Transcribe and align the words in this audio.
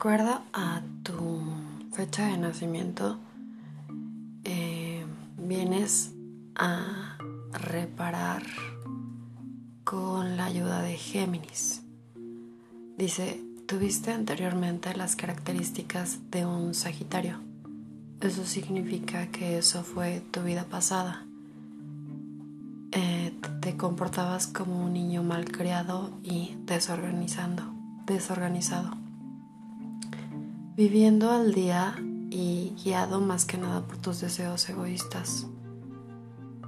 acuerdo 0.00 0.40
a 0.54 0.80
tu 1.02 1.42
fecha 1.92 2.28
de 2.28 2.38
nacimiento, 2.38 3.18
eh, 4.44 5.04
vienes 5.36 6.14
a 6.54 7.18
reparar 7.52 8.42
con 9.84 10.38
la 10.38 10.46
ayuda 10.46 10.80
de 10.80 10.96
Géminis. 10.96 11.82
Dice, 12.96 13.44
tuviste 13.66 14.10
anteriormente 14.10 14.96
las 14.96 15.16
características 15.16 16.30
de 16.30 16.46
un 16.46 16.72
Sagitario. 16.72 17.42
Eso 18.22 18.46
significa 18.46 19.26
que 19.26 19.58
eso 19.58 19.82
fue 19.82 20.22
tu 20.30 20.42
vida 20.42 20.64
pasada. 20.64 21.26
Eh, 22.92 23.34
te 23.60 23.76
comportabas 23.76 24.46
como 24.46 24.82
un 24.82 24.94
niño 24.94 25.22
malcriado 25.22 26.10
y 26.22 26.56
desorganizando, 26.64 27.64
desorganizado 28.06 28.99
viviendo 30.80 31.30
al 31.30 31.52
día 31.52 31.94
y 32.30 32.72
guiado 32.82 33.20
más 33.20 33.44
que 33.44 33.58
nada 33.58 33.82
por 33.82 33.98
tus 33.98 34.22
deseos 34.22 34.66
egoístas. 34.70 35.46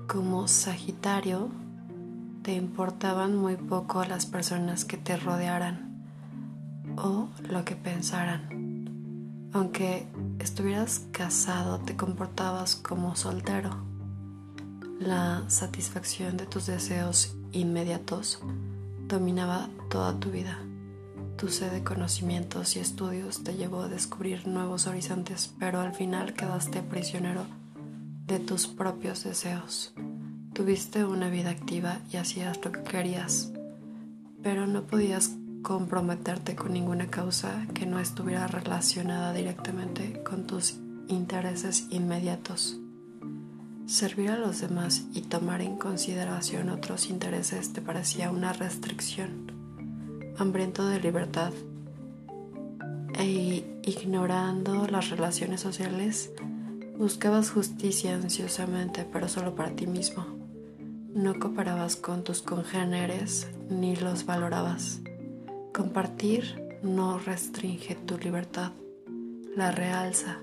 Como 0.07 0.49
Sagitario, 0.49 1.49
te 2.43 2.53
importaban 2.53 3.35
muy 3.35 3.57
poco 3.57 4.05
las 4.05 4.27
personas 4.27 4.85
que 4.85 4.99
te 4.99 5.17
rodearan 5.17 6.05
o 6.99 7.31
lo 7.49 7.65
que 7.65 7.75
pensaran. 7.75 9.49
Aunque 9.55 10.07
estuvieras 10.41 11.07
casado, 11.11 11.79
te 11.79 11.97
comportabas 11.97 12.77
como 12.77 13.17
soltero. 13.17 13.71
La 15.01 15.43
satisfacción 15.49 16.37
de 16.37 16.45
tus 16.45 16.67
deseos 16.67 17.35
inmediatos 17.53 18.43
dominaba 19.09 19.71
toda 19.89 20.21
tu 20.21 20.31
vida. 20.31 20.59
Tu 21.37 21.49
sed 21.49 21.73
de 21.73 21.83
conocimientos 21.83 22.77
y 22.77 22.79
estudios 22.79 23.43
te 23.43 23.57
llevó 23.57 23.83
a 23.83 23.89
descubrir 23.89 24.47
nuevos 24.47 24.87
horizontes, 24.87 25.53
pero 25.59 25.81
al 25.81 25.95
final 25.95 26.35
quedaste 26.35 26.83
prisionero 26.83 27.45
de 28.27 28.39
tus 28.39 28.67
propios 28.67 29.25
deseos. 29.25 29.93
Tuviste 30.53 31.05
una 31.05 31.29
vida 31.31 31.51
activa 31.51 31.99
y 32.11 32.19
hacías 32.19 32.65
lo 32.65 32.71
que 32.73 32.83
querías, 32.83 33.51
pero 34.43 34.67
no 34.67 34.83
podías 34.83 35.33
comprometerte 35.63 36.55
con 36.55 36.73
ninguna 36.73 37.09
causa 37.09 37.67
que 37.75 37.87
no 37.87 37.99
estuviera 37.99 38.47
relacionada 38.47 39.33
directamente 39.33 40.23
con 40.23 40.47
tus 40.47 40.77
intereses 41.09 41.87
inmediatos. 41.91 42.79
Servir 43.87 44.31
a 44.31 44.39
los 44.39 44.61
demás 44.61 45.05
y 45.13 45.23
tomar 45.23 45.61
en 45.61 45.77
consideración 45.77 46.69
otros 46.69 47.11
intereses 47.11 47.73
te 47.73 47.81
parecía 47.81 48.31
una 48.31 48.53
restricción 48.53 49.62
hambriento 50.43 50.87
de 50.87 51.01
libertad 51.01 51.53
e 53.15 53.65
ignorando 53.85 54.87
las 54.89 55.09
relaciones 55.11 55.61
sociales, 55.61 56.33
buscabas 56.99 57.51
justicia 57.51 58.15
ansiosamente, 58.15 59.07
pero 59.11 59.29
solo 59.29 59.55
para 59.55 59.71
ti 59.71 59.87
mismo. 59.87 60.27
No 61.15 61.39
cooperabas 61.39 61.97
con 61.97 62.25
tus 62.25 62.43
congéneres 62.43 63.49
ni 63.71 63.95
los 63.97 64.27
valorabas. 64.27 65.01
Compartir 65.73 66.79
no 66.83 67.19
restringe 67.19 67.95
tu 67.95 68.19
libertad, 68.19 68.73
la 69.57 69.71
realza. 69.71 70.39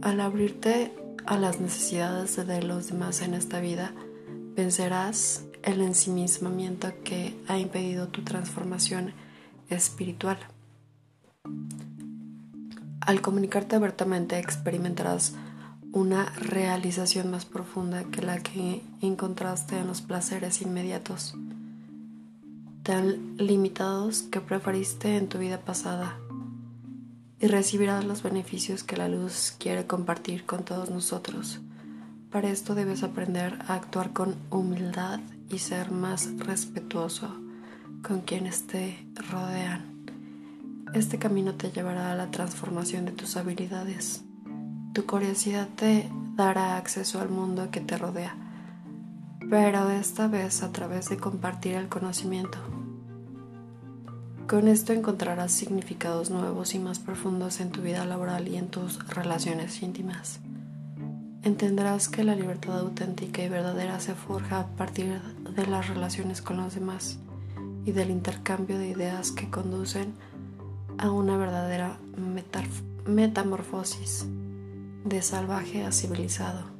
Al 0.00 0.20
abrirte 0.20 0.92
a 1.26 1.36
las 1.36 1.60
necesidades 1.60 2.36
de 2.46 2.62
los 2.62 2.88
demás 2.88 3.20
en 3.20 3.34
esta 3.34 3.60
vida, 3.60 3.92
vencerás 4.56 5.44
el 5.64 5.80
ensimismamiento 5.80 6.92
que 7.02 7.34
ha 7.48 7.58
impedido 7.58 8.08
tu 8.08 8.22
transformación 8.22 9.14
espiritual. 9.70 10.38
Al 13.00 13.20
comunicarte 13.20 13.76
abiertamente 13.76 14.38
experimentarás 14.38 15.34
una 15.92 16.26
realización 16.36 17.30
más 17.30 17.44
profunda 17.44 18.04
que 18.04 18.20
la 18.20 18.42
que 18.42 18.82
encontraste 19.00 19.78
en 19.78 19.86
los 19.86 20.02
placeres 20.02 20.60
inmediatos, 20.60 21.34
tan 22.82 23.36
limitados 23.38 24.22
que 24.22 24.40
preferiste 24.40 25.16
en 25.16 25.28
tu 25.28 25.38
vida 25.38 25.60
pasada, 25.60 26.18
y 27.40 27.46
recibirás 27.46 28.04
los 28.04 28.22
beneficios 28.22 28.84
que 28.84 28.96
la 28.96 29.08
luz 29.08 29.54
quiere 29.58 29.86
compartir 29.86 30.46
con 30.46 30.64
todos 30.64 30.90
nosotros. 30.90 31.60
Para 32.30 32.50
esto 32.50 32.74
debes 32.74 33.02
aprender 33.02 33.58
a 33.68 33.74
actuar 33.74 34.12
con 34.12 34.34
humildad 34.50 35.20
y 35.50 35.58
ser 35.58 35.90
más 35.90 36.36
respetuoso 36.38 37.28
con 38.02 38.20
quienes 38.20 38.66
te 38.66 39.06
rodean. 39.30 40.06
Este 40.94 41.18
camino 41.18 41.54
te 41.54 41.70
llevará 41.70 42.12
a 42.12 42.14
la 42.14 42.30
transformación 42.30 43.04
de 43.04 43.12
tus 43.12 43.36
habilidades. 43.36 44.22
Tu 44.92 45.06
curiosidad 45.06 45.68
te 45.74 46.08
dará 46.36 46.76
acceso 46.76 47.20
al 47.20 47.28
mundo 47.28 47.70
que 47.70 47.80
te 47.80 47.98
rodea, 47.98 48.36
pero 49.50 49.90
esta 49.90 50.28
vez 50.28 50.62
a 50.62 50.72
través 50.72 51.08
de 51.08 51.16
compartir 51.16 51.74
el 51.74 51.88
conocimiento. 51.88 52.58
Con 54.46 54.68
esto 54.68 54.92
encontrarás 54.92 55.52
significados 55.52 56.30
nuevos 56.30 56.74
y 56.74 56.78
más 56.78 56.98
profundos 56.98 57.60
en 57.60 57.70
tu 57.70 57.80
vida 57.80 58.04
laboral 58.04 58.46
y 58.46 58.56
en 58.56 58.68
tus 58.68 59.04
relaciones 59.08 59.82
íntimas 59.82 60.40
entenderás 61.44 62.08
que 62.08 62.24
la 62.24 62.34
libertad 62.34 62.78
auténtica 62.78 63.42
y 63.42 63.48
verdadera 63.48 64.00
se 64.00 64.14
forja 64.14 64.60
a 64.60 64.66
partir 64.68 65.20
de 65.54 65.66
las 65.66 65.88
relaciones 65.88 66.40
con 66.40 66.56
los 66.56 66.74
demás 66.74 67.18
y 67.84 67.92
del 67.92 68.10
intercambio 68.10 68.78
de 68.78 68.88
ideas 68.88 69.30
que 69.30 69.50
conducen 69.50 70.14
a 70.96 71.10
una 71.10 71.36
verdadera 71.36 71.98
metamorfosis 73.06 74.26
de 75.04 75.20
salvaje 75.20 75.84
a 75.84 75.92
civilizado. 75.92 76.73